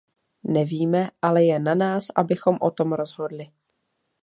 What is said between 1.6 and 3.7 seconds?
nás, abychom o tom rozhodli.